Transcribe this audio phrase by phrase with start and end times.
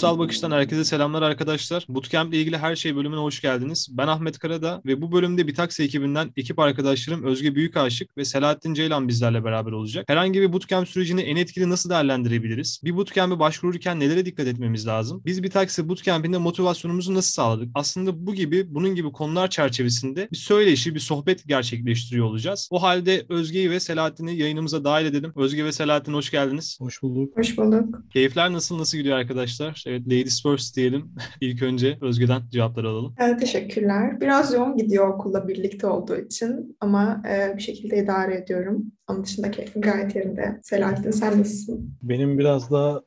[0.00, 1.86] Kutsal Bakış'tan herkese selamlar arkadaşlar.
[1.88, 3.88] Bootcamp ile ilgili her şey bölümüne hoş geldiniz.
[3.90, 8.74] Ben Ahmet Karada ve bu bölümde bir taksi ekibinden ekip arkadaşlarım Özge Büyükaşık ve Selahattin
[8.74, 10.04] Ceylan bizlerle beraber olacak.
[10.08, 12.80] Herhangi bir bootcamp sürecini en etkili nasıl değerlendirebiliriz?
[12.84, 15.22] Bir bootcamp'e başvururken nelere dikkat etmemiz lazım?
[15.26, 17.68] Biz bir taksi bootcamp'inde motivasyonumuzu nasıl sağladık?
[17.74, 22.68] Aslında bu gibi, bunun gibi konular çerçevesinde bir söyleşi, bir sohbet gerçekleştiriyor olacağız.
[22.70, 25.32] O halde Özge'yi ve Selahattin'i yayınımıza dahil edelim.
[25.36, 26.78] Özge ve Selahattin hoş geldiniz.
[26.80, 27.36] Hoş bulduk.
[27.36, 28.02] Hoş bulduk.
[28.12, 29.89] Keyifler nasıl, nasıl gidiyor arkadaşlar?
[29.90, 31.12] Evet, ladies first diyelim.
[31.40, 33.14] İlk önce Özge'den cevapları alalım.
[33.18, 34.20] Evet, teşekkürler.
[34.20, 38.92] Biraz yoğun gidiyor okulla birlikte olduğu için ama e, bir şekilde idare ediyorum.
[39.10, 40.60] Onun dışında keyfim gayet yerinde.
[40.62, 41.94] Selahattin sen nasılsın?
[42.02, 43.02] Benim biraz daha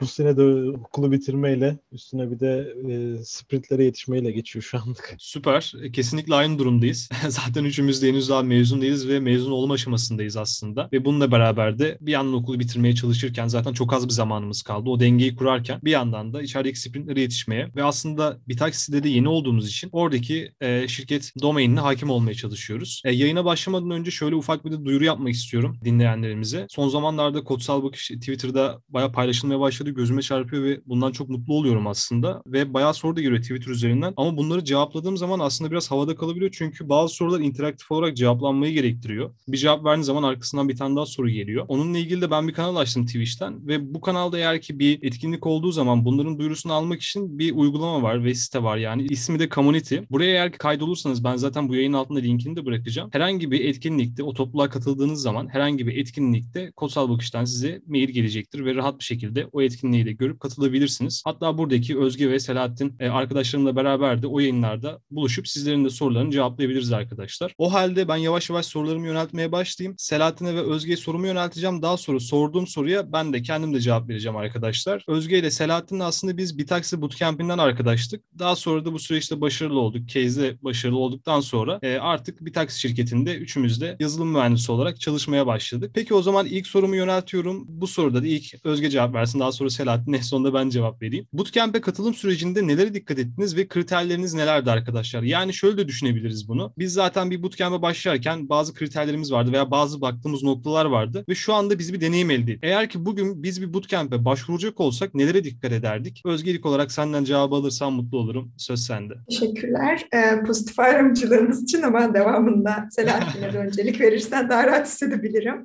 [0.00, 5.14] bu sene de okulu bitirmeyle üstüne bir de e, sprintlere yetişmeyle geçiyor şu anlık.
[5.18, 5.72] Süper.
[5.92, 7.08] Kesinlikle aynı durumdayız.
[7.28, 10.88] Zaten üçümüz de henüz daha mezun değiliz ve mezun olma aşamasındayız aslında.
[10.92, 14.90] Ve bununla beraber de bir yandan okulu bitirmeye çalışırken zaten çok az bir zamanımız kaldı.
[14.90, 19.28] O dengeyi kurarken bir yandan da içerideki sprintlere yetişmeye ve aslında bir takside de yeni
[19.28, 23.02] olduğumuz için oradaki e, şirket domainine hakim olmaya çalışıyoruz.
[23.04, 26.66] E, yayına başlamadan önce şöyle ufak bir de duyuru yapmak istiyorum dinleyenlerimize.
[26.70, 29.90] Son zamanlarda Kodsal Bakış Twitter'da bayağı paylaşılmaya başladı.
[29.90, 32.42] Gözüme çarpıyor ve bundan çok mutlu oluyorum aslında.
[32.46, 34.14] Ve bayağı soru da geliyor Twitter üzerinden.
[34.16, 36.50] Ama bunları cevapladığım zaman aslında biraz havada kalabiliyor.
[36.58, 39.34] Çünkü bazı sorular interaktif olarak cevaplanmayı gerektiriyor.
[39.48, 41.64] Bir cevap verdiğin zaman arkasından bir tane daha soru geliyor.
[41.68, 45.46] Onunla ilgili de ben bir kanal açtım Twitch'ten ve bu kanalda eğer ki bir etkinlik
[45.46, 49.06] olduğu zaman bunların duyurusunu almak için bir uygulama var ve site var yani.
[49.10, 49.96] ismi de Community.
[50.10, 53.10] Buraya eğer ki kaydolursanız ben zaten bu yayın altında linkini de bırakacağım.
[53.12, 58.64] Herhangi bir etkinlikte o topluluğa katıldığınız zaman herhangi bir etkinlikte Kodsal Bakış'tan size mail gelecektir
[58.64, 61.22] ve rahat bir şekilde o etkinliği de görüp katılabilirsiniz.
[61.24, 66.30] Hatta buradaki Özge ve Selahattin e, arkadaşlarımla beraber de o yayınlarda buluşup sizlerin de sorularını
[66.30, 67.54] cevaplayabiliriz arkadaşlar.
[67.58, 69.94] O halde ben yavaş yavaş sorularımı yöneltmeye başlayayım.
[69.98, 71.82] Selahattin'e ve Özge'ye sorumu yönelteceğim.
[71.82, 75.04] Daha sonra sorduğum soruya ben de kendim de cevap vereceğim arkadaşlar.
[75.08, 78.22] Özge ile Selahattin'le aslında biz bir taksi bootcamp'inden arkadaştık.
[78.38, 80.08] Daha sonra da bu süreçte başarılı olduk.
[80.08, 85.46] Case'de başarılı olduktan sonra e, artık bir taksi şirketinde üçümüz de yazılım mühendisi olarak çalışmaya
[85.46, 85.90] başladık.
[85.94, 87.64] Peki o zaman ilk sorumu yöneltiyorum.
[87.68, 89.40] Bu soruda da ilk Özge cevap versin.
[89.40, 91.26] Daha sonra Selahattin en sonunda ben cevap vereyim.
[91.32, 95.22] Bootcamp'e katılım sürecinde nelere dikkat ettiniz ve kriterleriniz nelerdi arkadaşlar?
[95.22, 96.72] Yani şöyle de düşünebiliriz bunu.
[96.78, 101.54] Biz zaten bir bootcamp'e başlarken bazı kriterlerimiz vardı veya bazı baktığımız noktalar vardı ve şu
[101.54, 102.64] anda biz bir deneyim elde ettik.
[102.64, 106.22] Eğer ki bugün biz bir bootcamp'e başvuracak olsak nelere dikkat ederdik?
[106.26, 108.52] Özgelik olarak senden cevabı alırsam mutlu olurum.
[108.56, 109.14] Söz sende.
[109.30, 110.06] Teşekkürler.
[110.14, 115.64] Ee, pozitif ayrımcılığınız için ama devamında Selahattin'e öncelik verirsen daha rahat hissedebilirim.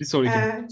[0.00, 0.38] Bir sonraki.
[0.38, 0.66] Ee,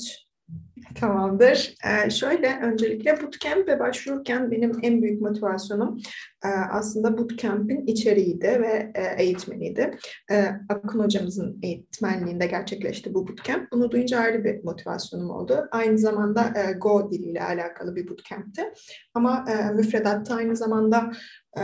[0.94, 1.74] Tamamdır.
[1.84, 5.98] Ee, şöyle öncelikle bootcamp'e başvururken benim en büyük motivasyonum
[6.44, 9.98] e, aslında bootcamp'in içeriğiydi ve e, eğitmeniydi.
[10.30, 13.72] E, Akın hocamızın eğitmenliğinde gerçekleşti bu bootcamp.
[13.72, 15.68] Bunu duyunca ayrı bir motivasyonum oldu.
[15.70, 18.72] Aynı zamanda e, Go diliyle alakalı bir bootcamp'ti.
[19.14, 21.12] Ama e, müfredatta aynı zamanda
[21.58, 21.62] e,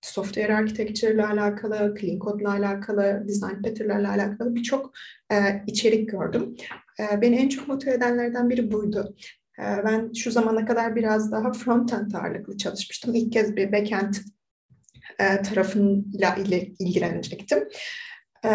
[0.00, 4.92] software architecture ile alakalı, clean code ile alakalı, design pattern ile alakalı birçok
[5.32, 5.36] e,
[5.66, 6.56] içerik gördüm.
[7.00, 9.16] E, beni en çok motive edenlerden biri buydu.
[9.58, 13.14] E, ben şu zamana kadar biraz daha front-end ağırlıklı çalışmıştım.
[13.14, 14.14] İlk kez bir backend
[15.18, 17.68] e, tarafıyla ile ilgilenecektim.
[18.44, 18.48] Ee,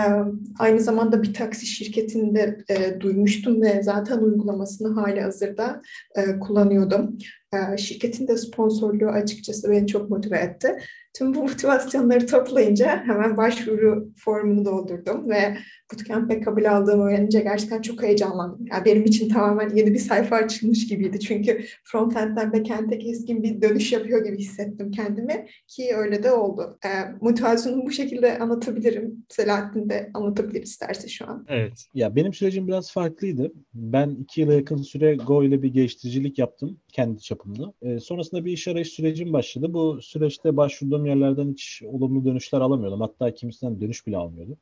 [0.60, 5.82] aynı zamanda bir taksi şirketinde e, duymuştum ve zaten uygulamasını hali hazırda
[6.16, 7.18] e, kullanıyordum.
[7.54, 10.78] E, şirketin de sponsorluğu açıkçası beni çok motive etti.
[11.14, 15.58] Tüm bu motivasyonları toplayınca hemen başvuru formunu doldurdum ve
[15.94, 18.66] bootcamp'e kabul aldığımı öğrenince gerçekten çok heyecanlandım.
[18.72, 21.20] Yani benim için tamamen yeni bir sayfa açılmış gibiydi.
[21.20, 26.78] Çünkü frontend'den backend'e keskin bir dönüş yapıyor gibi hissettim kendimi ki öyle de oldu.
[26.86, 26.90] E,
[27.22, 29.26] motivasyonumu bu şekilde anlatabilirim.
[29.30, 31.46] Selahattin de anlatabilir isterse şu an.
[31.50, 31.86] Evet.
[31.94, 33.52] Ya benim sürecim biraz farklıydı.
[33.74, 37.74] Ben iki yıla yakın süre Go ile bir geliştiricilik yaptım kendi çapımda.
[37.82, 39.74] E, sonrasında bir iş arayış sürecim başladı.
[39.74, 43.02] Bu süreçte başvurduğum yerlerden hiç olumlu dönüşler alamıyordum.
[43.02, 44.58] Hatta kimisinden dönüş bile almıyordum.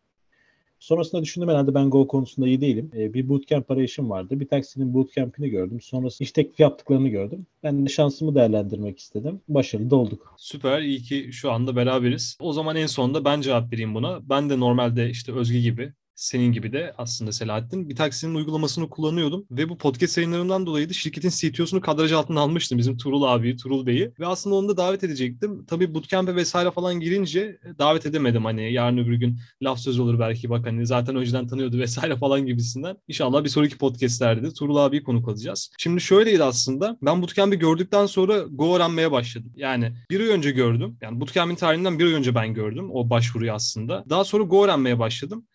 [0.80, 2.92] Sonrasında düşündüm herhalde ben Go konusunda iyi değilim.
[2.98, 4.40] E, bir bootcamp arayışım vardı.
[4.40, 5.82] Bir taksinin bootcamp'ini gördüm.
[5.82, 7.46] Sonrasında iş teklif yaptıklarını gördüm.
[7.64, 9.42] Ben de şansımı değerlendirmek istedim.
[9.48, 10.34] Başarılı da olduk.
[10.38, 10.82] Süper.
[10.82, 12.38] iyi ki şu anda beraberiz.
[12.40, 14.30] O zaman en sonunda ben cevap vereyim buna.
[14.30, 19.46] Ben de normalde işte Özge gibi senin gibi de aslında Selahattin bir taksinin uygulamasını kullanıyordum
[19.52, 23.86] ve bu podcast yayınlarından dolayı da şirketin CTO'sunu kadraj altına almıştım bizim Turul abi, Turul
[23.86, 25.66] Bey'i ve aslında onu da davet edecektim.
[25.66, 30.50] Tabii bootcamp'e vesaire falan girince davet edemedim hani yarın öbür gün laf söz olur belki
[30.50, 32.98] bak hani zaten önceden tanıyordu vesaire falan gibisinden.
[33.08, 35.72] İnşallah bir sonraki podcastlerde de Turul abiyi konuk alacağız.
[35.78, 39.52] Şimdi şöyleydi aslında ben bootcamp'i gördükten sonra Go öğrenmeye başladım.
[39.56, 40.98] Yani bir ay önce gördüm.
[41.02, 44.06] Yani bootcamp'in tarihinden bir ay önce ben gördüm o başvuruyu aslında.
[44.10, 45.46] Daha sonra Go öğrenmeye başladım.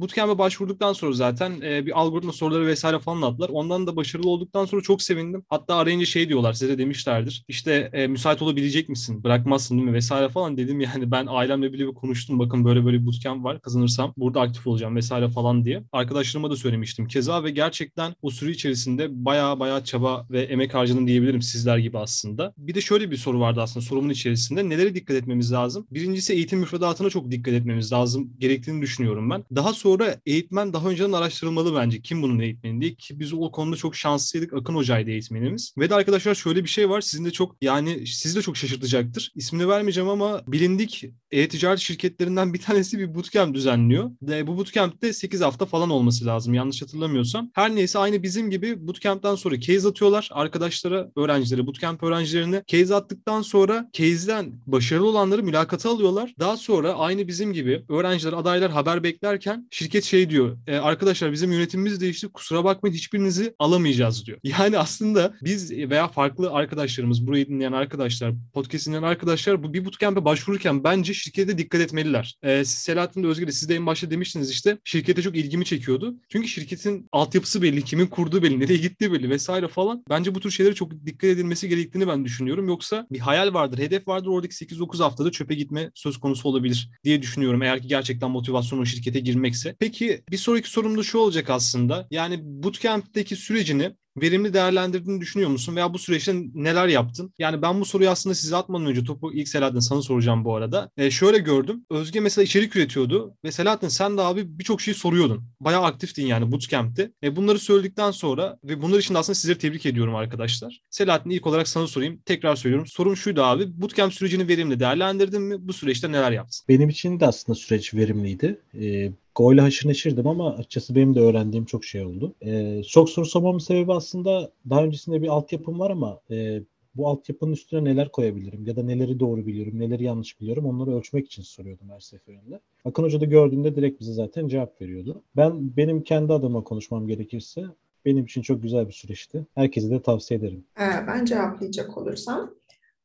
[0.00, 3.48] Bootcamp'e başvurduktan sonra zaten e, bir algoritma soruları vesaire falan attılar.
[3.48, 5.44] Ondan da başarılı olduktan sonra çok sevindim.
[5.48, 7.44] Hatta arayınca şey diyorlar size de demişlerdir.
[7.48, 9.24] İşte e, müsait olabilecek misin?
[9.24, 9.94] Bırakmazsın değil mi?
[9.94, 12.38] Vesaire falan dedim yani ben ailemle bile bir konuştum.
[12.38, 13.60] Bakın böyle böyle bootcamp var.
[13.60, 15.82] Kazanırsam burada aktif olacağım vesaire falan diye.
[15.92, 21.06] Arkadaşlarıma da söylemiştim keza ve gerçekten o süre içerisinde baya baya çaba ve emek harcadım
[21.06, 22.54] diyebilirim sizler gibi aslında.
[22.58, 24.68] Bir de şöyle bir soru vardı aslında sorumun içerisinde.
[24.68, 25.86] Nelere dikkat etmemiz lazım?
[25.90, 29.44] Birincisi eğitim müfredatına çok dikkat etmemiz lazım gerektiğini düşünüyorum ben.
[29.54, 29.85] Daha sonra
[30.26, 32.02] eğitmen daha önceden araştırılmalı bence.
[32.02, 34.52] Kim bunun eğitmeni diye ki biz o konuda çok şanslıydık.
[34.52, 35.74] Akın Hoca'ydı eğitmenimiz.
[35.78, 37.00] Ve de arkadaşlar şöyle bir şey var.
[37.00, 39.32] Sizin de çok yani sizi de çok şaşırtacaktır.
[39.34, 44.10] İsmini vermeyeceğim ama bilindik e-ticaret şirketlerinden bir tanesi bir bootcamp düzenliyor.
[44.22, 47.50] Ve bu bootcamp'te 8 hafta falan olması lazım yanlış hatırlamıyorsam.
[47.54, 52.62] Her neyse aynı bizim gibi bootcamp'ten sonra case atıyorlar arkadaşlara, öğrencilere, bootcamp öğrencilerine.
[52.66, 56.34] Case attıktan sonra case'den başarılı olanları mülakata alıyorlar.
[56.38, 60.56] Daha sonra aynı bizim gibi öğrenciler, adaylar haber beklerken şirket şey diyor.
[60.66, 62.28] E, arkadaşlar bizim yönetimimiz değişti.
[62.28, 64.38] Kusura bakmayın hiçbirinizi alamayacağız diyor.
[64.56, 70.24] Yani aslında biz veya farklı arkadaşlarımız, burayı dinleyen arkadaşlar, podcast dinleyen arkadaşlar bu bir bootcamp'e
[70.24, 72.38] başvururken bence şirkete dikkat etmeliler.
[72.42, 75.64] E, siz Selahattin de Özgür de siz de en başta demiştiniz işte şirkete çok ilgimi
[75.64, 76.16] çekiyordu.
[76.28, 80.04] Çünkü şirketin altyapısı belli, kimin kurduğu belli, nereye gittiği belli vesaire falan.
[80.10, 82.68] Bence bu tür şeylere çok dikkat edilmesi gerektiğini ben düşünüyorum.
[82.68, 84.28] Yoksa bir hayal vardır, hedef vardır.
[84.28, 87.62] Oradaki 8-9 haftada çöpe gitme söz konusu olabilir diye düşünüyorum.
[87.62, 89.76] Eğer ki gerçekten motivasyon o şirkete girmekse.
[89.78, 92.06] Peki bir sonraki sorum da şu olacak aslında.
[92.10, 95.76] Yani bootcamp'teki sürecini verimli değerlendirdiğini düşünüyor musun?
[95.76, 97.32] Veya bu süreçte neler yaptın?
[97.38, 100.90] Yani ben bu soruyu aslında size atmadan önce topu ilk Selahattin sana soracağım bu arada.
[100.96, 101.84] E, şöyle gördüm.
[101.90, 105.44] Özge mesela içerik üretiyordu ve Selahattin sen de abi birçok şey soruyordun.
[105.60, 107.12] Bayağı aktiftin yani bootcamp'te.
[107.22, 110.80] E, bunları söyledikten sonra ve bunlar için de aslında sizleri tebrik ediyorum arkadaşlar.
[110.90, 112.20] Selahattin ilk olarak sana sorayım.
[112.24, 112.86] Tekrar söylüyorum.
[112.86, 113.80] Sorum şuydu abi.
[113.80, 115.56] Bootcamp sürecini verimli değerlendirdin mi?
[115.58, 116.64] Bu süreçte neler yaptın?
[116.68, 118.60] Benim için de aslında süreç verimliydi.
[118.80, 122.34] E, Go ile haşır neşirdim ama açıkçası benim de öğrendiğim çok şey oldu.
[122.42, 126.62] Ee, çok soru sormamın sebebi aslında daha öncesinde bir altyapım var ama e,
[126.94, 131.26] bu altyapının üstüne neler koyabilirim ya da neleri doğru biliyorum, neleri yanlış biliyorum onları ölçmek
[131.26, 132.60] için soruyordum her seferinde.
[132.84, 135.22] Akın Hoca da gördüğünde direkt bize zaten cevap veriyordu.
[135.36, 137.64] Ben benim kendi adıma konuşmam gerekirse
[138.04, 139.46] benim için çok güzel bir süreçti.
[139.54, 140.64] Herkese de tavsiye ederim.
[140.80, 142.50] Ee, ben cevaplayacak olursam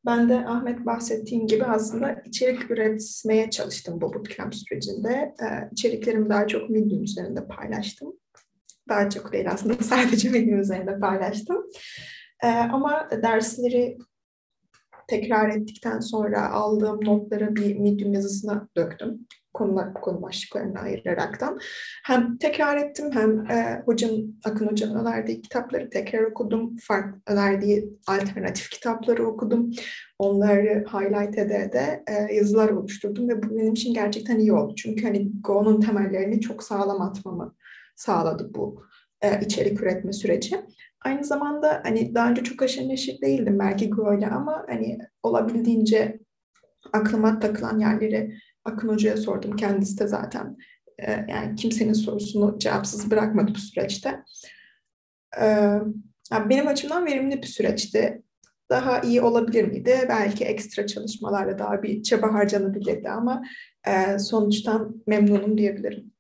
[0.06, 5.36] ben de Ahmet bahsettiğim gibi aslında içerik üretmeye çalıştım bu bootcamp sürecinde.
[5.42, 8.14] Ee, içeriklerimi daha çok Medium üzerinde paylaştım.
[8.90, 11.66] Daha çok değil aslında sadece Medium üzerinde paylaştım.
[12.44, 13.98] Ee, ama dersleri
[15.08, 21.60] tekrar ettikten sonra aldığım notları bir Medium yazısına döktüm konular, konu başlıklarını ayıraraktan.
[22.04, 24.12] Hem tekrar ettim hem e, hocam,
[24.46, 26.78] Akın Hoca'nın önerdiği kitapları tekrar okudum.
[26.78, 29.72] Farklı önerdiği alternatif kitapları okudum.
[30.20, 34.74] Onları highlight ede ede e, yazılar oluşturdum ve bu benim için gerçekten iyi oldu.
[34.78, 37.56] Çünkü hani Go'nun temellerini çok sağlam atmamı
[37.96, 38.84] sağladı bu
[39.22, 40.62] e, içerik üretme süreci.
[41.06, 46.20] Aynı zamanda hani daha önce çok aşırı neşir değildim belki Go'yla ama hani olabildiğince
[46.94, 49.56] aklıma takılan yerleri Akın Hoca'ya sordum.
[49.56, 50.58] Kendisi de zaten
[51.00, 54.24] e, yani kimsenin sorusunu cevapsız bırakmadı bu süreçte.
[55.40, 55.46] E,
[56.32, 58.22] yani benim açımdan verimli bir süreçti.
[58.70, 60.06] Daha iyi olabilir miydi?
[60.10, 63.44] Belki ekstra çalışmalarla daha bir çaba harcanabilirdi ama
[63.88, 66.11] e, sonuçtan memnunum diyebilirim.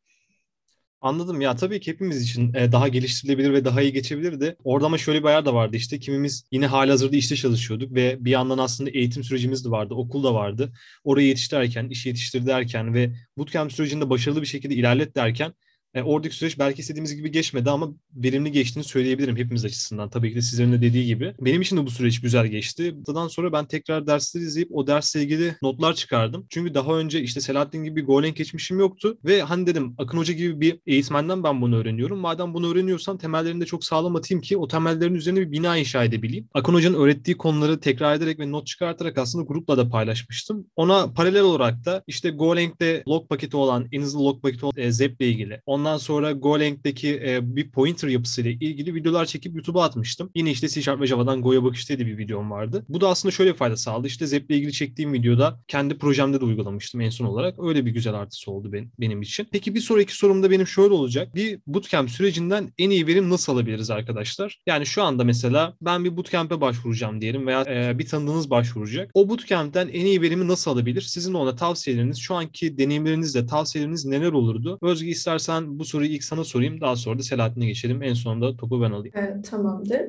[1.01, 4.55] Anladım ya tabii ki hepimiz için daha geliştirilebilir ve daha iyi geçebilirdi.
[4.63, 8.31] Orada ama şöyle bir ayar da vardı işte kimimiz yine halihazırda işte çalışıyorduk ve bir
[8.31, 10.71] yandan aslında eğitim sürecimiz de vardı, okul da vardı.
[11.03, 15.53] Orayı yetiştirirken, işi yetiştir derken ve bootcamp sürecinde başarılı bir şekilde ilerlet derken
[15.93, 20.09] e, oradaki süreç belki istediğimiz gibi geçmedi ama verimli geçtiğini söyleyebilirim hepimiz açısından.
[20.09, 21.33] Tabii ki de sizlerin de dediği gibi.
[21.41, 22.95] Benim için de bu süreç güzel geçti.
[23.07, 26.45] Bundan sonra ben tekrar dersleri izleyip o dersle ilgili notlar çıkardım.
[26.49, 30.33] Çünkü daha önce işte Selahattin gibi bir Golang geçmişim yoktu ve hani dedim Akın Hoca
[30.33, 32.19] gibi bir eğitmenden ben bunu öğreniyorum.
[32.19, 36.03] Madem bunu öğreniyorsam temellerini de çok sağlam atayım ki o temellerin üzerine bir bina inşa
[36.03, 36.47] edebileyim.
[36.53, 40.65] Akın Hoca'nın öğrettiği konuları tekrar ederek ve not çıkartarak aslında grupla da paylaşmıştım.
[40.75, 44.91] Ona paralel olarak da işte Golang'de log paketi olan, en hızlı log paketi olan e,
[44.91, 45.61] Zep ile ilgili.
[45.81, 50.29] Ondan sonra Golang'deki e, bir pointer yapısıyla ilgili videolar çekip YouTube'a atmıştım.
[50.35, 52.85] Yine işte C Sharp ve Java'dan Go'ya bakış diye bir videom vardı.
[52.89, 54.07] Bu da aslında şöyle fayda sağladı.
[54.07, 57.55] İşte Zep ile ilgili çektiğim videoda kendi projemde de uygulamıştım en son olarak.
[57.63, 59.47] Öyle bir güzel artısı oldu benim, benim için.
[59.51, 61.35] Peki bir sonraki sorum da benim şöyle olacak.
[61.35, 64.59] Bir bootcamp sürecinden en iyi verim nasıl alabiliriz arkadaşlar?
[64.67, 69.11] Yani şu anda mesela ben bir bootcamp'e başvuracağım diyelim veya e, bir tanıdığınız başvuracak.
[69.13, 71.01] O bootcamp'ten en iyi verimi nasıl alabilir?
[71.01, 74.79] Sizin ona tavsiyeleriniz, şu anki deneyimlerinizle tavsiyeleriniz neler olurdu?
[74.81, 76.81] Özge istersen bu soruyu ilk sana sorayım.
[76.81, 78.03] Daha sonra da Selahattin'e geçelim.
[78.03, 79.13] En sonunda topu ben alayım.
[79.17, 80.01] Evet, tamamdır.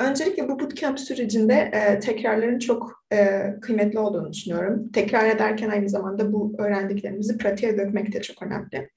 [0.00, 4.92] Öncelikle bu bootcamp sürecinde e, tekrarların çok e, kıymetli olduğunu düşünüyorum.
[4.92, 8.90] Tekrar ederken aynı zamanda bu öğrendiklerimizi pratiğe dökmek de çok önemli.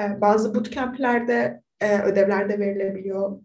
[0.00, 3.38] E, bazı bootcamp'lerde e, ödevler de verilebiliyor.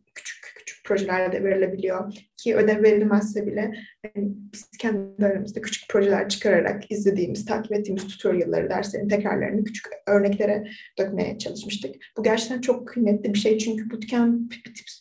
[0.83, 2.13] Küçük küçük projeler de verilebiliyor.
[2.37, 3.73] Ki ödev verilmezse bile
[4.03, 10.67] yani biz kendi aramızda küçük projeler çıkararak izlediğimiz, takip ettiğimiz tutorial'ları, derslerin tekrarlarını küçük örneklere
[10.99, 11.95] dökmeye çalışmıştık.
[12.17, 14.53] Bu gerçekten çok kıymetli bir şey çünkü bootcamp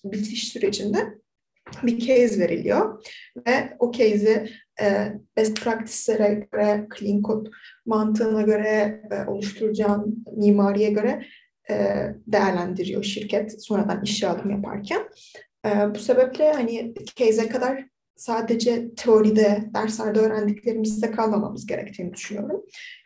[0.05, 0.99] bitiş sürecinde
[1.83, 3.05] bir case veriliyor
[3.47, 4.49] ve o case'i
[4.81, 7.51] e, best practice'lere göre, clean code
[7.87, 11.25] mantığına göre, e, oluşturacağın mimariye göre
[11.71, 11.75] e,
[12.27, 15.03] değerlendiriyor şirket sonradan işe alım yaparken.
[15.67, 17.85] E, bu sebeple hani case'e kadar
[18.17, 22.63] sadece teoride, derslerde öğrendiklerimizde kalmamamız gerektiğini düşünüyorum.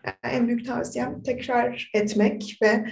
[0.07, 2.85] Yani en büyük tavsiyem tekrar etmek ve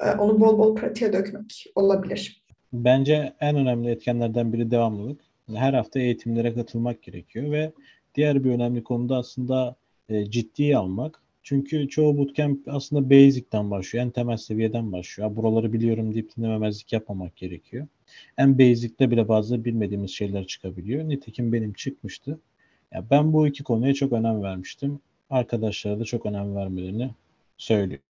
[0.00, 2.44] e, onu bol bol pratiğe dökmek olabilir.
[2.72, 5.20] Bence en önemli etkenlerden biri devamlılık.
[5.54, 7.72] Her hafta eğitimlere katılmak gerekiyor ve
[8.14, 9.76] diğer bir önemli konu da aslında
[10.08, 11.22] e, ciddiye almak.
[11.42, 14.04] Çünkü çoğu bootcamp aslında basic'ten başlıyor.
[14.04, 15.36] En temel seviyeden başlıyor.
[15.36, 17.86] Buraları biliyorum deyip dinlememezlik yapmamak gerekiyor.
[18.38, 21.08] En basic'te bile bazı bilmediğimiz şeyler çıkabiliyor.
[21.08, 22.38] Nitekim benim çıkmıştı.
[22.92, 25.00] Ya ben bu iki konuya çok önem vermiştim.
[25.30, 27.10] Arkadaşlara da çok önem vermelerini
[27.56, 28.04] söylüyorum,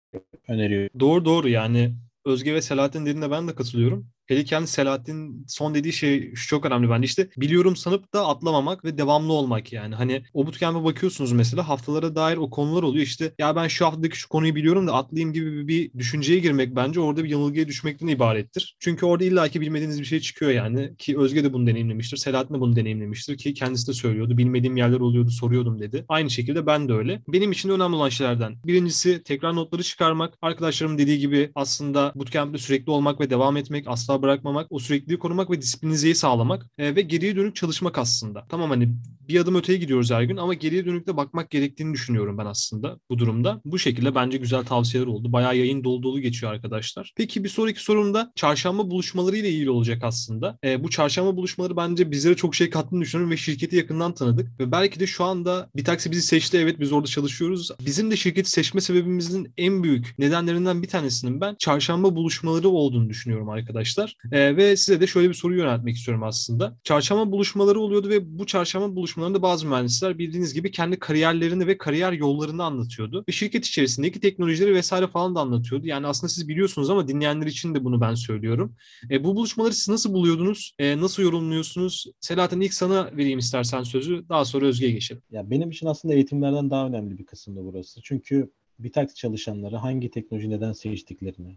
[0.48, 1.00] öneriyorum.
[1.00, 4.06] Doğru doğru yani Özge ve Selahattin dediğinde ben de katılıyorum.
[4.30, 8.98] Kendi Selahattin son dediği şey şu çok önemli bence işte biliyorum sanıp da atlamamak ve
[8.98, 9.94] devamlı olmak yani.
[9.94, 14.18] Hani o bootcamp'e bakıyorsunuz mesela haftalara dair o konular oluyor işte ya ben şu haftadaki
[14.18, 18.76] şu konuyu biliyorum da atlayayım gibi bir düşünceye girmek bence orada bir yanılgıya düşmekten ibarettir.
[18.80, 22.16] Çünkü orada illaki bilmediğiniz bir şey çıkıyor yani ki Özge de bunu deneyimlemiştir.
[22.16, 24.38] Selahattin de bunu deneyimlemiştir ki kendisi de söylüyordu.
[24.38, 26.04] Bilmediğim yerler oluyordu soruyordum dedi.
[26.08, 27.22] Aynı şekilde ben de öyle.
[27.28, 28.56] Benim için önemli olan şeylerden.
[28.66, 30.34] Birincisi tekrar notları çıkarmak.
[30.42, 35.50] Arkadaşlarım dediği gibi aslında bootcamp'te sürekli olmak ve devam etmek asla bırakmamak, o sürekliliği korumak
[35.50, 38.46] ve disiplinizeyi sağlamak e, ve geriye dönük çalışmak aslında.
[38.48, 38.88] Tamam hani
[39.30, 42.98] bir adım öteye gidiyoruz her gün ama geriye dönük de bakmak gerektiğini düşünüyorum ben aslında
[43.10, 43.60] bu durumda.
[43.64, 45.32] Bu şekilde bence güzel tavsiyeler oldu.
[45.32, 47.12] Bayağı yayın dolu dolu geçiyor arkadaşlar.
[47.16, 50.58] Peki bir sonraki sorum da çarşamba buluşmaları ile ilgili olacak aslında.
[50.64, 54.60] E, bu çarşamba buluşmaları bence bizlere çok şey kattığını düşünüyorum ve şirketi yakından tanıdık.
[54.60, 56.58] Ve belki de şu anda bir taksi bizi seçti.
[56.58, 57.70] Evet biz orada çalışıyoruz.
[57.86, 63.48] Bizim de şirketi seçme sebebimizin en büyük nedenlerinden bir tanesinin ben çarşamba buluşmaları olduğunu düşünüyorum
[63.48, 64.14] arkadaşlar.
[64.32, 66.76] E, ve size de şöyle bir soru yöneltmek istiyorum aslında.
[66.84, 72.12] Çarşamba buluşmaları oluyordu ve bu çarşamba buluşmalarında bazı mühendisler bildiğiniz gibi kendi kariyerlerini ve kariyer
[72.12, 73.24] yollarını anlatıyordu.
[73.28, 75.86] Ve şirket içerisindeki teknolojileri vesaire falan da anlatıyordu.
[75.86, 78.74] Yani aslında siz biliyorsunuz ama dinleyenler için de bunu ben söylüyorum.
[79.10, 80.74] E, bu buluşmaları siz nasıl buluyordunuz?
[80.78, 82.06] E, nasıl yorumluyorsunuz?
[82.20, 84.28] Selahattin ilk sana vereyim istersen sözü.
[84.28, 85.22] Daha sonra Özge'ye geçelim.
[85.30, 88.00] Ya benim için aslında eğitimlerden daha önemli bir kısımda burası.
[88.02, 91.56] Çünkü bir taksi çalışanları hangi teknoloji neden seçtiklerini,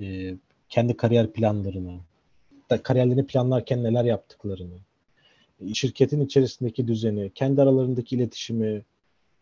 [0.00, 0.34] e,
[0.68, 2.00] kendi kariyer planlarını,
[2.82, 4.78] kariyerlerini planlarken neler yaptıklarını,
[5.74, 8.82] şirketin içerisindeki düzeni, kendi aralarındaki iletişimi,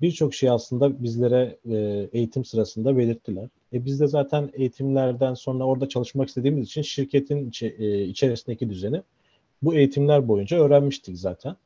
[0.01, 3.49] birçok şey aslında bizlere e, eğitim sırasında belirttiler.
[3.73, 9.03] E biz de zaten eğitimlerden sonra orada çalışmak istediğimiz için şirketin e, içerisindeki düzeni
[9.63, 11.57] bu eğitimler boyunca öğrenmiştik zaten.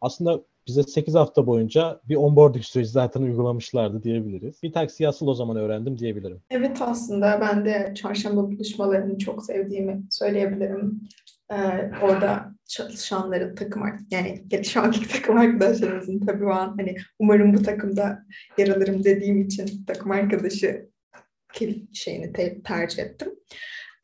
[0.00, 4.62] Aslında bize 8 hafta boyunca bir onboarding süreci zaten uygulamışlardı diyebiliriz.
[4.62, 6.40] Bir taksi asıl o zaman öğrendim diyebilirim.
[6.50, 11.00] Evet aslında ben de çarşamba buluşmalarını çok sevdiğimi söyleyebilirim.
[11.50, 11.54] Ee,
[12.02, 18.18] orada çalışanların takım yani şu anki takım arkadaşlarımızın tabii o an hani umarım bu takımda
[18.58, 20.88] yer alırım dediğim için takım arkadaşı
[21.92, 23.28] şeyini te- tercih ettim.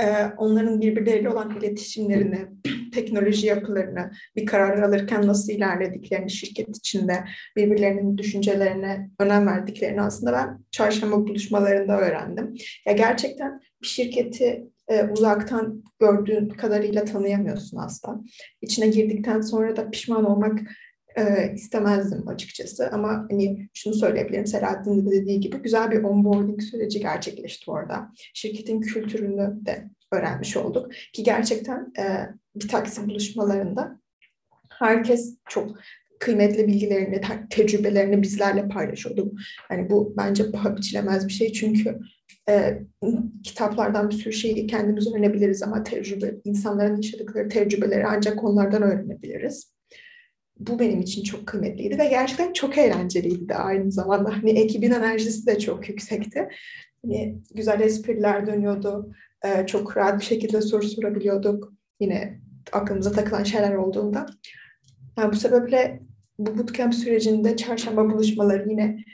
[0.03, 2.47] Ee, onların birbirleriyle olan iletişimlerini,
[2.95, 7.25] teknoloji yapılarını, bir karar alırken nasıl ilerlediklerini şirket içinde
[7.57, 12.55] birbirlerinin düşüncelerine önem verdiklerini aslında ben çarşamba buluşmalarında öğrendim.
[12.87, 18.21] Ya gerçekten bir şirketi e, uzaktan gördüğün kadarıyla tanıyamıyorsun aslında.
[18.63, 20.61] İçine girdikten sonra da pişman olmak
[21.17, 22.91] e, istemezdim açıkçası.
[22.93, 28.13] Ama hani şunu söyleyebilirim Selahattin de dediği gibi güzel bir onboarding süreci gerçekleşti orada.
[28.35, 30.93] Şirketin kültürünü de öğrenmiş olduk.
[31.13, 34.01] Ki gerçekten e, bir taksi buluşmalarında
[34.69, 35.77] herkes çok
[36.21, 39.33] kıymetli bilgilerini, tecrübelerini bizlerle paylaşıyordu.
[39.71, 41.99] Yani bu bence paha biçilemez bir şey çünkü
[42.49, 42.83] e,
[43.45, 49.80] kitaplardan bir sürü şeyi kendimiz öğrenebiliriz ama tecrübe, insanların yaşadıkları tecrübeleri ancak onlardan öğrenebiliriz.
[50.61, 54.37] Bu benim için çok kıymetliydi ve gerçekten çok eğlenceliydi de aynı zamanda.
[54.37, 56.49] Hani ekibin enerjisi de çok yüksekti.
[57.03, 59.13] Hani güzel espriler dönüyordu.
[59.45, 61.73] E, çok rahat bir şekilde soru sorabiliyorduk.
[62.01, 62.41] Yine
[62.73, 64.27] aklımıza takılan şeyler olduğunda.
[65.19, 66.01] Yani bu sebeple
[66.39, 69.05] bu bootcamp sürecinde çarşamba buluşmaları yine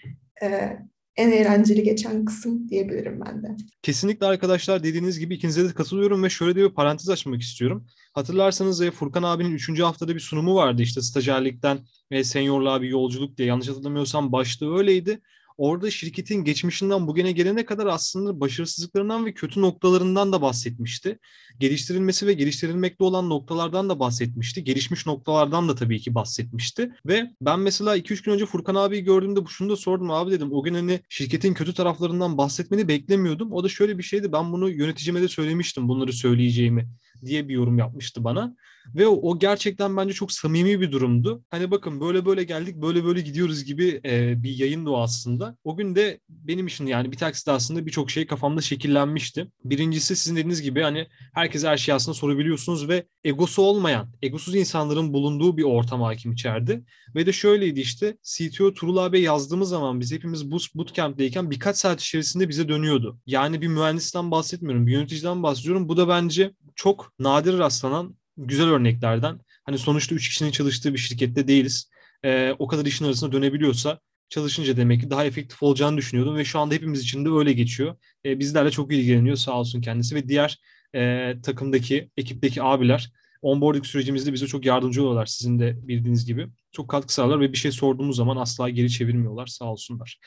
[0.43, 0.79] e,
[1.17, 3.57] en eğlenceli geçen kısım diyebilirim ben de.
[3.83, 7.87] Kesinlikle arkadaşlar dediğiniz gibi ikinize de katılıyorum ve şöyle bir parantez açmak istiyorum.
[8.15, 9.81] Hatırlarsanız e, Furkan abinin 3.
[9.81, 11.79] haftada bir sunumu vardı işte stajyerlikten
[12.13, 15.21] ve seniorluğa bir yolculuk diye yanlış hatırlamıyorsam başlığı öyleydi.
[15.57, 21.19] Orada şirketin geçmişinden bugüne gelene kadar aslında başarısızlıklarından ve kötü noktalarından da bahsetmişti.
[21.59, 24.65] Geliştirilmesi ve geliştirilmekte olan noktalardan da bahsetmişti.
[24.65, 26.93] Gelişmiş noktalardan da tabii ki bahsetmişti.
[27.07, 30.53] Ve ben mesela 2-3 gün önce Furkan abiyi gördüğümde şunu da sordum abi dedim.
[30.53, 33.53] O gün hani şirketin kötü taraflarından bahsetmeni beklemiyordum.
[33.53, 34.33] O da şöyle bir şeydi.
[34.33, 36.89] Ben bunu yöneticime de söylemiştim bunları söyleyeceğimi
[37.25, 38.57] diye bir yorum yapmıştı bana.
[38.95, 41.45] Ve o, o gerçekten bence çok samimi bir durumdu.
[41.51, 45.57] Hani bakın böyle böyle geldik böyle böyle gidiyoruz gibi e, bir yayındı o aslında.
[45.65, 49.51] O gün de benim için yani bir takside aslında birçok şey kafamda şekillenmişti.
[49.65, 55.13] Birincisi sizin dediğiniz gibi hani herkese her şeyi aslında sorabiliyorsunuz ve egosu olmayan, egosuz insanların
[55.13, 56.83] bulunduğu bir ortam hakim içeride.
[57.15, 62.01] Ve de şöyleydi işte CTO Turul abi yazdığımız zaman biz hepimiz bu bootcamp'teyken birkaç saat
[62.01, 63.19] içerisinde bize dönüyordu.
[63.27, 65.89] Yani bir mühendisten bahsetmiyorum, bir yöneticiden bahsediyorum.
[65.89, 69.41] Bu da bence çok nadir rastlanan güzel örneklerden.
[69.65, 71.91] Hani sonuçta üç kişinin çalıştığı bir şirkette değiliz.
[72.25, 76.59] Ee, o kadar işin arasında dönebiliyorsa çalışınca demek ki daha efektif olacağını düşünüyordum ve şu
[76.59, 77.97] anda hepimiz için de öyle geçiyor.
[78.25, 80.59] Ee, bizlerle çok ilgileniyor sağ olsun kendisi ve diğer
[80.95, 86.49] e, takımdaki, ekipteki abiler onboarding sürecimizde bize çok yardımcı oluyorlar sizin de bildiğiniz gibi.
[86.73, 90.21] Çok katkı sağlar ve bir şey sorduğumuz zaman asla geri çevirmiyorlar sağ olsunlar.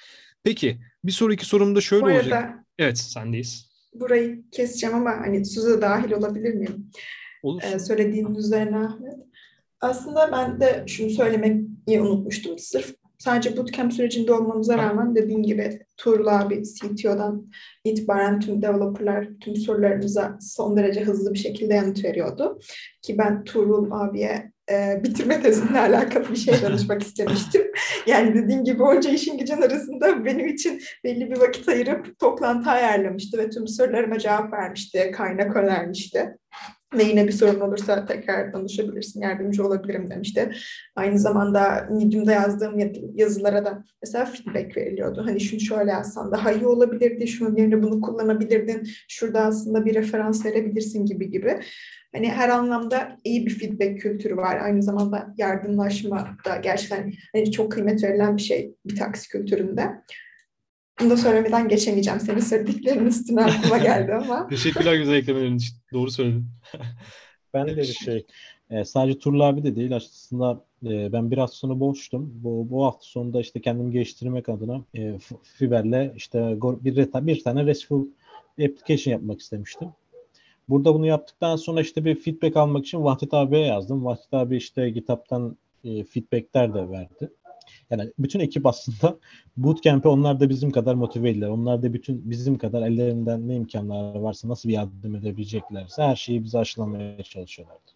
[0.44, 2.56] Peki bir sonraki sorum da şöyle Bu arada, olacak.
[2.78, 3.69] Evet sendeyiz.
[3.94, 6.92] Burayı keseceğim ama hani söze dahil olabilir miyim?
[7.44, 7.62] Olur.
[7.64, 9.18] Ee, söylediğin üzerine Ahmet.
[9.82, 12.60] Aslında ben de şunu söylemeyi unutmuştum.
[12.60, 17.52] Sırf sadece bootcamp sürecinde olmamıza rağmen dediğin gibi Tuğrul abi CTO'dan
[17.84, 22.60] itibaren tüm developerlar tüm sorularımıza son derece hızlı bir şekilde yanıt veriyordu.
[23.02, 27.72] Ki ben Tuğrul abiye e, bitirme tezimle alakalı bir şey danışmak istemiştim.
[28.08, 33.38] Yani dediğin gibi onca işin gücün arasında benim için belli bir vakit ayırıp toplantı ayarlamıştı
[33.38, 36.38] ve tüm sorularıma cevap vermişti, kaynak önermişti.
[36.98, 40.52] Ve yine bir sorun olursa tekrar danışabilirsin, yardımcı olabilirim demişti.
[40.96, 45.24] Aynı zamanda Medium'da yazdığım yazılara da mesela feedback veriliyordu.
[45.26, 50.46] Hani şunu şöyle yazsan daha iyi olabilirdi, şunun yerine bunu kullanabilirdin, şurada aslında bir referans
[50.46, 51.60] verebilirsin gibi gibi.
[52.16, 54.60] Hani her anlamda iyi bir feedback kültürü var.
[54.62, 59.90] Aynı zamanda yardımlaşma da gerçekten hani çok kıymet verilen bir şey bir taksi kültüründe.
[61.00, 62.20] Bunu da söylemeden geçemeyeceğim.
[62.20, 64.48] Senin söylediklerinin üstüne aklıma geldi ama.
[64.50, 65.76] Teşekkürler güzel eklemelerin için.
[65.94, 66.46] Doğru söyledin.
[67.54, 68.26] ben de bir şey.
[68.70, 72.32] E, sadece Turlu abi de değil aslında e, ben bir hafta sonu boştum.
[72.34, 78.08] Bu, bu hafta sonunda işte kendimi geliştirmek adına e, Fiber'le işte bir, bir tane RESTful
[78.60, 79.90] application yapmak istemiştim.
[80.70, 84.06] Burada bunu yaptıktan sonra işte bir feedback almak için Vahdet abiye yazdım.
[84.06, 87.32] Vahdet abi işte GitHub'tan e, feedbackler de verdi.
[87.90, 89.20] Yani bütün ekip aslında
[89.58, 91.48] bootcamp'e onlar da bizim kadar motiveydiler.
[91.48, 96.44] Onlar da bütün bizim kadar ellerinden ne imkanlar varsa nasıl bir yardım edebileceklerse her şeyi
[96.44, 97.92] bize aşılamaya çalışıyorlardı.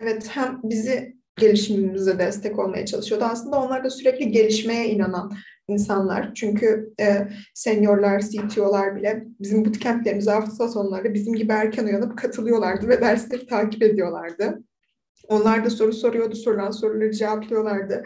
[0.00, 3.24] Evet hem bizi gelişimimize destek olmaya çalışıyordu.
[3.24, 5.32] Aslında onlar da sürekli gelişmeye inanan
[5.68, 6.34] insanlar.
[6.34, 13.00] Çünkü e, seniorlar, CTO'lar bile bizim bootcamplerimize hafta sonları bizim gibi erken uyanıp katılıyorlardı ve
[13.00, 14.62] dersleri takip ediyorlardı.
[15.28, 18.04] Onlar da soru soruyordu, sorulan soruları cevaplıyorlardı.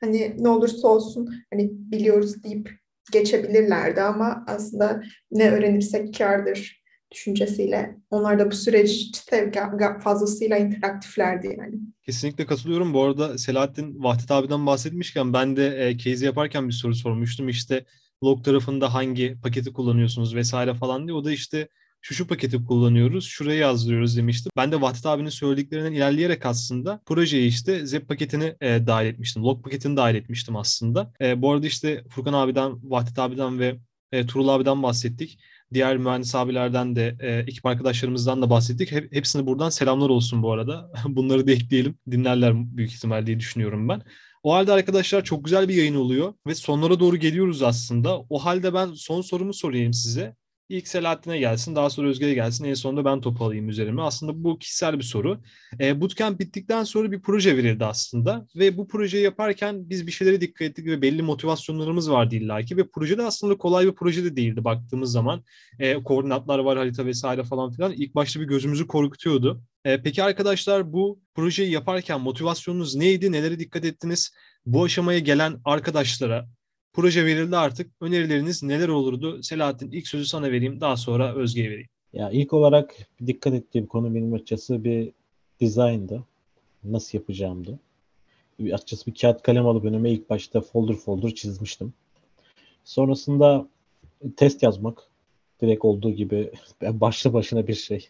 [0.00, 2.70] Hani ne olursa olsun hani biliyoruz deyip
[3.12, 6.82] geçebilirlerdi ama aslında ne öğrenirsek kardır
[7.12, 7.96] düşüncesiyle.
[8.10, 9.52] Onlar da bu süreçte
[10.02, 11.74] fazlasıyla interaktiflerdi yani.
[12.02, 12.94] Kesinlikle katılıyorum.
[12.94, 17.48] Bu arada Selahattin Vahdet abiden bahsetmişken ben de e, case yaparken bir soru sormuştum.
[17.48, 17.84] İşte
[18.24, 21.16] log tarafında hangi paketi kullanıyorsunuz vesaire falan diye.
[21.16, 21.68] O da işte
[22.06, 24.50] şu şu paketi kullanıyoruz, şuraya yazdırıyoruz demişti.
[24.56, 29.44] Ben de Vahdet abinin söylediklerinden ilerleyerek aslında projeyi işte ZEP paketini e, dahil etmiştim.
[29.44, 31.12] Log paketini dahil etmiştim aslında.
[31.20, 33.76] E, bu arada işte Furkan abiden, Vahdet abiden ve
[34.12, 35.38] e, Turul abiden bahsettik.
[35.74, 38.92] Diğer mühendis abilerden de e, ekip arkadaşlarımızdan da bahsettik.
[38.92, 40.92] Hep, hepsine buradan selamlar olsun bu arada.
[41.08, 41.98] Bunları da ekleyelim.
[42.10, 44.02] Dinlerler büyük ihtimal diye düşünüyorum ben.
[44.42, 48.20] O halde arkadaşlar çok güzel bir yayın oluyor ve sonlara doğru geliyoruz aslında.
[48.20, 50.36] O halde ben son sorumu sorayım size.
[50.68, 52.64] İlk Selahattin'e gelsin, daha sonra Özge'ye gelsin.
[52.64, 54.02] En sonunda ben topu alayım üzerime.
[54.02, 55.40] Aslında bu kişisel bir soru.
[55.80, 58.46] E, bootcamp bittikten sonra bir proje verildi aslında.
[58.56, 62.76] Ve bu projeyi yaparken biz bir şeylere dikkat ettik ve belli motivasyonlarımız vardı illaki.
[62.76, 65.44] Ve proje de aslında kolay bir proje de değildi baktığımız zaman.
[65.78, 67.92] E, koordinatlar var, harita vesaire falan filan.
[67.92, 69.62] İlk başta bir gözümüzü korkutuyordu.
[69.84, 73.32] E, peki arkadaşlar bu projeyi yaparken motivasyonunuz neydi?
[73.32, 74.30] Nelere dikkat ettiniz?
[74.66, 76.48] Bu aşamaya gelen arkadaşlara
[76.96, 77.90] Proje verildi artık.
[78.00, 79.42] Önerileriniz neler olurdu?
[79.42, 80.80] Selahattin ilk sözü sana vereyim.
[80.80, 81.88] Daha sonra Özge'ye vereyim.
[82.12, 82.94] Ya ilk olarak
[83.26, 85.12] dikkat ettiğim konu benim açıkçası bir
[85.60, 86.24] dizayndı.
[86.84, 87.78] Nasıl yapacağımdı.
[88.60, 91.92] Bir, açıkçası bir kağıt kalem alıp önüme ilk başta folder folder çizmiştim.
[92.84, 93.68] Sonrasında
[94.36, 95.02] test yazmak.
[95.62, 96.50] Direkt olduğu gibi
[96.82, 98.08] başlı başına bir şey.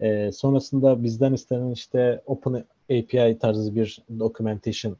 [0.00, 4.96] Ee, sonrasında bizden istenen işte Open API tarzı bir documentation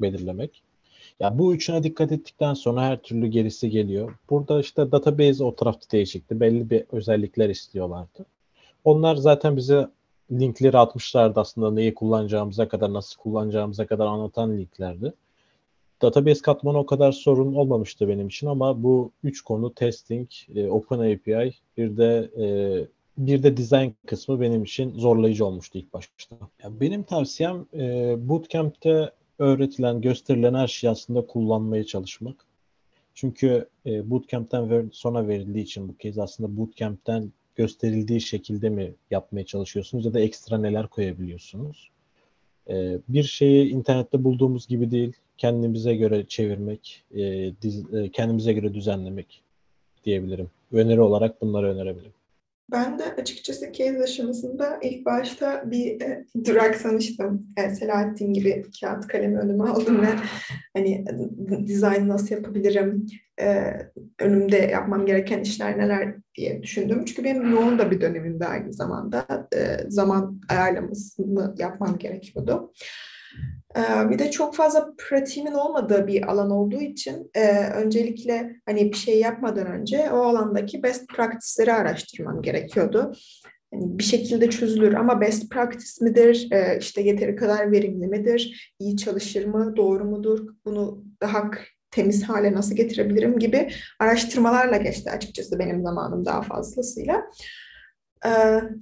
[0.00, 0.62] belirlemek.
[1.20, 4.14] Ya bu üçüne dikkat ettikten sonra her türlü gerisi geliyor.
[4.30, 6.40] Burada işte database o tarafta değişikti.
[6.40, 8.26] Belli bir özellikler istiyorlardı.
[8.84, 9.88] Onlar zaten bize
[10.32, 15.12] linkleri atmışlardı aslında neyi kullanacağımıza kadar, nasıl kullanacağımıza kadar anlatan linklerdi.
[16.02, 20.98] Database katmanı o kadar sorun olmamıştı benim için ama bu üç konu testing, e, Open
[20.98, 22.46] API, bir de e,
[23.18, 26.36] bir de design kısmı benim için zorlayıcı olmuştu ilk başta.
[26.62, 32.44] Yani benim tavsiyem e, bootcamp'te öğretilen, gösterilen her şeyi aslında kullanmaya çalışmak.
[33.14, 39.46] Çünkü e, bootcamp'ten ver, sonra verildiği için bu kez aslında bootcamp'ten gösterildiği şekilde mi yapmaya
[39.46, 41.90] çalışıyorsunuz ya da ekstra neler koyabiliyorsunuz?
[42.68, 48.74] E, bir şeyi internette bulduğumuz gibi değil, kendimize göre çevirmek, e, diz, e, kendimize göre
[48.74, 49.42] düzenlemek
[50.04, 50.50] diyebilirim.
[50.72, 52.12] Öneri olarak bunları önerebilirim.
[52.72, 57.46] Ben de açıkçası case aşamasında ilk başta bir e, duraksamıştım.
[57.56, 60.08] E, Selahattin gibi kağıt kalemi önüme aldım ve
[60.74, 61.04] hani
[61.66, 63.06] dizayn nasıl yapabilirim,
[63.40, 63.72] e,
[64.18, 67.04] önümde yapmam gereken işler neler diye düşündüm.
[67.04, 72.72] Çünkü benim yoğun da bir dönemimde aynı zamanda e, zaman ayarlamasını yapmam gerekiyordu.
[74.10, 77.30] Bir de çok fazla pratiğimin olmadığı bir alan olduğu için
[77.74, 83.12] öncelikle hani bir şey yapmadan önce o alandaki best practice'leri araştırmam gerekiyordu.
[83.72, 86.48] Yani bir şekilde çözülür ama best practice midir,
[86.80, 91.50] işte yeteri kadar verimli midir, iyi çalışır mı, doğru mudur, bunu daha
[91.90, 97.30] temiz hale nasıl getirebilirim gibi araştırmalarla geçti açıkçası benim zamanım daha fazlasıyla.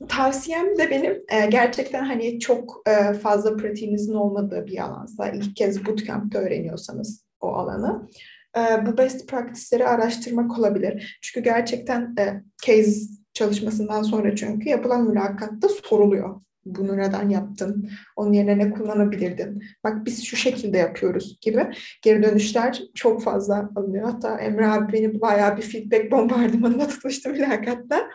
[0.09, 5.87] Tavsiyem de benim e, gerçekten hani çok e, fazla pratiğinizin olmadığı bir alansa ilk kez
[5.87, 8.09] bootcamp'te öğreniyorsanız o alanı
[8.57, 11.18] e, bu best practice'leri araştırmak olabilir.
[11.22, 13.01] Çünkü gerçekten e, case
[13.35, 16.40] çalışmasından sonra çünkü yapılan mülakatta soruluyor.
[16.64, 17.90] Bunu neden yaptın?
[18.16, 19.62] Onun yerine ne kullanabilirdin?
[19.85, 21.66] Bak biz şu şekilde yapıyoruz gibi
[22.03, 24.11] geri dönüşler çok fazla alınıyor.
[24.11, 28.11] Hatta Emre abi beni bayağı bir feedback bombardımanına tutmuştu mülakatta.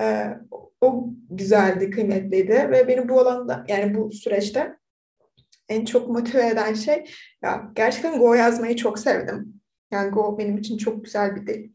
[0.00, 0.26] E,
[0.80, 4.76] o güzeldi, kıymetliydi ve beni bu alanda yani bu süreçte
[5.68, 7.04] en çok motive eden şey
[7.42, 9.60] ya gerçekten Go yazmayı çok sevdim.
[9.90, 11.70] Yani Go benim için çok güzel bir dil.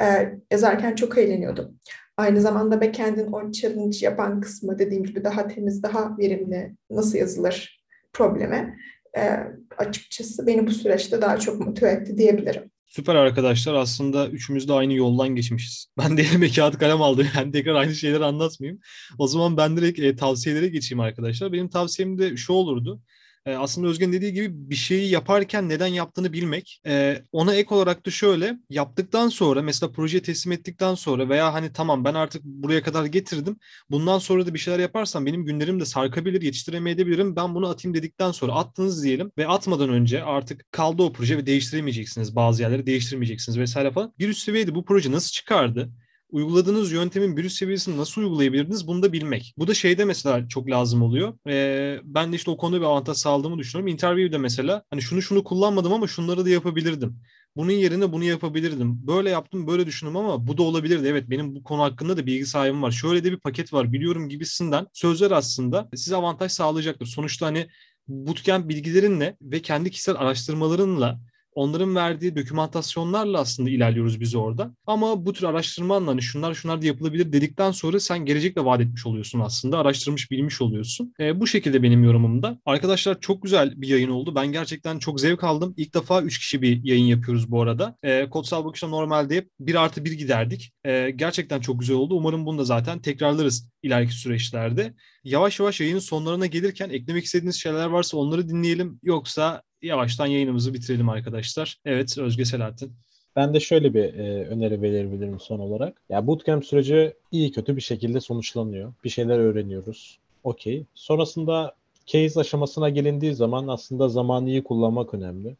[0.00, 1.78] Ee, yazarken çok eğleniyordum.
[2.16, 7.84] Aynı zamanda backend'in o challenge yapan kısmı dediğim gibi daha temiz, daha verimli nasıl yazılır
[8.12, 8.78] problemi
[9.16, 9.38] e,
[9.78, 12.70] açıkçası beni bu süreçte daha çok motive etti diyebilirim.
[12.90, 13.74] Süper arkadaşlar.
[13.74, 15.86] Aslında üçümüz de aynı yoldan geçmişiz.
[15.98, 17.26] Ben de elime kağıt kalem aldım.
[17.36, 18.80] Yani tekrar aynı şeyleri anlatmayayım.
[19.18, 21.52] O zaman ben direkt e, tavsiyelere geçeyim arkadaşlar.
[21.52, 23.00] Benim tavsiyem de şu olurdu.
[23.46, 26.80] E, aslında Özgen dediği gibi bir şeyi yaparken neden yaptığını bilmek.
[26.86, 31.72] E, ona ek olarak da şöyle yaptıktan sonra mesela proje teslim ettikten sonra veya hani
[31.72, 33.56] tamam ben artık buraya kadar getirdim.
[33.90, 37.36] Bundan sonra da bir şeyler yaparsam benim günlerim de sarkabilir, yetiştiremeyebilirim.
[37.36, 41.46] Ben bunu atayım dedikten sonra attınız diyelim ve atmadan önce artık kaldı o proje ve
[41.46, 42.36] değiştiremeyeceksiniz.
[42.36, 44.14] Bazı yerleri değiştirmeyeceksiniz vesaire falan.
[44.18, 45.90] Bir üst seviyede bu proje nasıl çıkardı?
[46.32, 49.54] Uyguladığınız yöntemin bir üst seviyesini nasıl uygulayabilirdiniz bunu da bilmek.
[49.58, 51.34] Bu da şeyde mesela çok lazım oluyor.
[51.48, 53.92] Ee, ben de işte o konuda bir avantaj sağladığımı düşünüyorum.
[53.92, 57.20] Interview'de mesela hani şunu şunu kullanmadım ama şunları da yapabilirdim.
[57.56, 59.06] Bunun yerine bunu yapabilirdim.
[59.06, 61.06] Böyle yaptım, böyle düşündüm ama bu da olabilirdi.
[61.08, 62.90] Evet benim bu konu hakkında da bilgi sahibim var.
[62.90, 67.06] Şöyle de bir paket var biliyorum gibisinden sözler aslında size avantaj sağlayacaktır.
[67.06, 67.68] Sonuçta hani
[68.08, 71.20] bootcamp bilgilerinle ve kendi kişisel araştırmalarınla
[71.54, 74.74] Onların verdiği dokümantasyonlarla aslında ilerliyoruz biz orada.
[74.86, 79.06] Ama bu tür araştırmanla hani şunlar şunlar da yapılabilir dedikten sonra sen gelecekle vaat etmiş
[79.06, 79.78] oluyorsun aslında.
[79.78, 81.14] Araştırmış bilmiş oluyorsun.
[81.20, 82.58] E, bu şekilde benim yorumumda.
[82.66, 84.34] Arkadaşlar çok güzel bir yayın oldu.
[84.34, 85.74] Ben gerçekten çok zevk aldım.
[85.76, 87.96] İlk defa 3 kişi bir yayın yapıyoruz bu arada.
[88.02, 90.72] E, Kodsal Bakış'ta normalde hep 1 artı 1 giderdik.
[90.84, 92.14] E, gerçekten çok güzel oldu.
[92.14, 94.94] Umarım bunu da zaten tekrarlarız ileriki süreçlerde.
[95.24, 99.00] Yavaş yavaş yayının sonlarına gelirken eklemek istediğiniz şeyler varsa onları dinleyelim.
[99.02, 101.78] Yoksa yavaştan yayınımızı bitirelim arkadaşlar.
[101.84, 102.92] Evet Özge Selahattin.
[103.36, 106.00] Ben de şöyle bir e, öneri verebilirim son olarak.
[106.08, 108.92] Ya bootcamp süreci iyi kötü bir şekilde sonuçlanıyor.
[109.04, 110.18] Bir şeyler öğreniyoruz.
[110.44, 110.84] Okey.
[110.94, 111.74] Sonrasında
[112.06, 115.56] case aşamasına gelindiği zaman aslında zamanı iyi kullanmak önemli.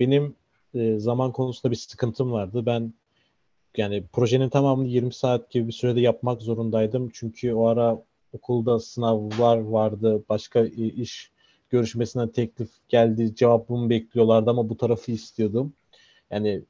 [0.00, 0.34] Benim
[0.74, 2.66] e, zaman konusunda bir sıkıntım vardı.
[2.66, 2.94] Ben
[3.76, 7.10] yani projenin tamamını 20 saat gibi bir sürede yapmak zorundaydım.
[7.14, 11.30] Çünkü o ara okulda sınavlar vardı, başka iş
[11.70, 15.72] görüşmesinden teklif geldi, cevabımı bekliyorlardı ama bu tarafı istiyordum.
[16.30, 16.62] Yani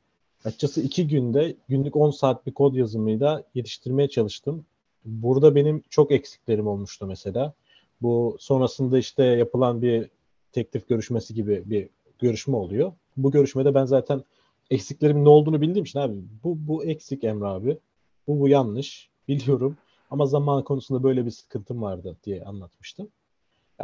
[0.44, 4.64] açıkçası iki günde günlük 10 saat bir kod yazımıyla yetiştirmeye çalıştım.
[5.04, 7.52] Burada benim çok eksiklerim olmuştu mesela.
[8.02, 10.10] Bu sonrasında işte yapılan bir
[10.52, 12.92] teklif görüşmesi gibi bir görüşme oluyor.
[13.16, 14.24] Bu görüşmede ben zaten
[14.70, 17.78] eksiklerimin ne olduğunu bildiğim için abi bu bu eksik Emre abi.
[18.26, 19.76] Bu bu yanlış biliyorum
[20.10, 23.08] ama zaman konusunda böyle bir sıkıntım vardı diye anlatmıştım.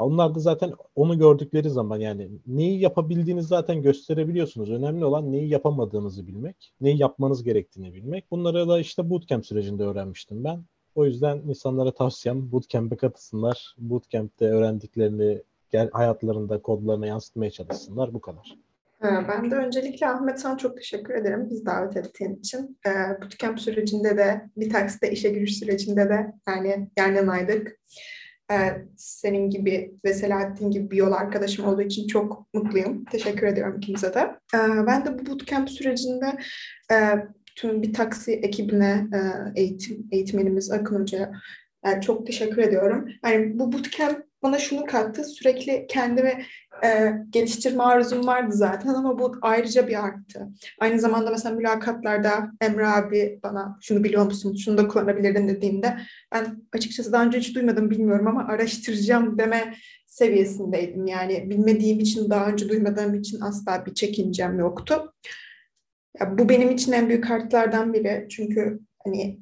[0.01, 4.71] Ya onlar da zaten onu gördükleri zaman yani neyi yapabildiğinizi zaten gösterebiliyorsunuz.
[4.71, 8.31] Önemli olan neyi yapamadığınızı bilmek, neyi yapmanız gerektiğini bilmek.
[8.31, 10.63] Bunları da işte bootcamp sürecinde öğrenmiştim ben.
[10.95, 13.75] O yüzden insanlara tavsiyem bootcamp'e katılsınlar.
[13.79, 15.43] Bootcamp'te öğrendiklerini
[15.93, 18.15] hayatlarında kodlarına yansıtmaya çalışsınlar.
[18.15, 18.57] Bu kadar.
[19.03, 22.79] Ben de öncelikle Ahmet sana çok teşekkür ederim biz davet ettiğin için.
[22.87, 27.81] Ee, bootcamp sürecinde de bir takside işe giriş sürecinde de yani yan yanaydık.
[28.51, 33.05] Ee, senin gibi ve Selahattin gibi bir yol arkadaşım olduğu için çok mutluyum.
[33.05, 34.21] Teşekkür ediyorum ikimize de.
[34.55, 36.39] Ee, ben de bu bootcamp sürecinde
[36.93, 36.97] e,
[37.57, 39.19] tüm bir taksi ekibine, e,
[39.61, 41.33] eğitim eğitmenimiz Akın Hoca'ya
[41.85, 43.09] yani çok teşekkür ediyorum.
[43.25, 45.25] Yani bu bootcamp bana şunu kattı.
[45.25, 46.45] Sürekli kendimi
[46.85, 50.49] e, geliştirme arzum vardı zaten ama bu ayrıca bir arttı.
[50.81, 55.97] Aynı zamanda mesela mülakatlarda Emre abi bana şunu biliyor musun, şunu da kullanabilirdin dediğinde
[56.33, 59.75] ben açıkçası daha önce hiç duymadım bilmiyorum ama araştıracağım deme
[60.07, 61.07] seviyesindeydim.
[61.07, 65.13] Yani bilmediğim için daha önce duymadığım için asla bir çekincem yoktu.
[66.21, 68.27] Ya, bu benim için en büyük kartlardan biri.
[68.31, 69.41] Çünkü hani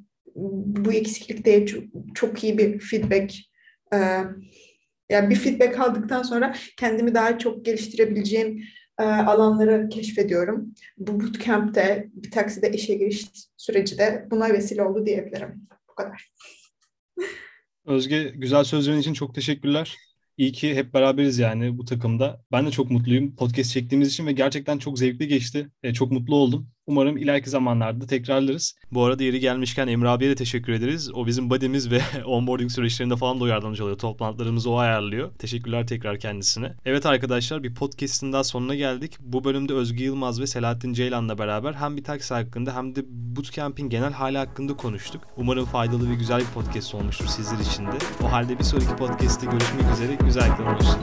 [0.67, 1.85] bu eksiklik değil çok,
[2.15, 3.35] çok iyi bir feedback
[3.95, 3.99] e,
[5.11, 8.65] yani bir feedback aldıktan sonra kendimi daha çok geliştirebileceğim
[8.99, 10.75] e, alanları keşfediyorum.
[10.99, 15.69] Bu bootcamp'te bir takside işe giriş süreci de buna vesile oldu diyebilirim.
[15.91, 16.31] Bu kadar.
[17.87, 19.97] Özge güzel sözlerin için çok teşekkürler.
[20.37, 22.45] İyi ki hep beraberiz yani bu takımda.
[22.53, 25.69] Ben de çok mutluyum podcast çektiğimiz için ve gerçekten çok zevkli geçti.
[25.83, 26.69] E, çok mutlu oldum.
[26.89, 28.75] Umarım ileriki zamanlarda tekrarlarız.
[28.93, 31.11] Bu arada yeri gelmişken Emre abiye de teşekkür ederiz.
[31.15, 33.99] O bizim buddy'miz ve onboarding süreçlerinde falan da yardımcı oluyor.
[33.99, 35.31] Toplantılarımızı o ayarlıyor.
[35.39, 36.75] Teşekkürler tekrar kendisine.
[36.85, 39.17] Evet arkadaşlar bir podcast'in daha sonuna geldik.
[39.21, 43.89] Bu bölümde Özgü Yılmaz ve Selahattin Ceylan'la beraber hem bir taksi hakkında hem de bootcamp'in
[43.89, 45.23] genel hali hakkında konuştuk.
[45.37, 47.99] Umarım faydalı ve güzel bir podcast olmuştur sizler için de.
[48.25, 50.15] O halde bir sonraki podcast'te görüşmek üzere.
[50.25, 50.99] Güzel kalın olsun.